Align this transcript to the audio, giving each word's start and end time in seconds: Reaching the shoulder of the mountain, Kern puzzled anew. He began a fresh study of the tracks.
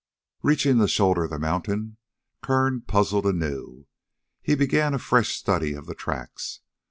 Reaching 0.41 0.79
the 0.79 0.87
shoulder 0.87 1.25
of 1.25 1.29
the 1.29 1.37
mountain, 1.37 1.97
Kern 2.41 2.81
puzzled 2.81 3.27
anew. 3.27 3.85
He 4.41 4.55
began 4.55 4.95
a 4.95 4.97
fresh 4.97 5.37
study 5.37 5.73
of 5.73 5.85
the 5.85 5.93
tracks. 5.93 6.61